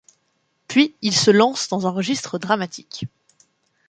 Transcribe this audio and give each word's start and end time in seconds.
Puis 0.67 0.95
il 1.03 1.13
se 1.15 1.29
lance 1.29 1.67
dans 1.67 1.85
un 1.85 1.91
registre 1.91 2.39
dramatique. 2.39 3.05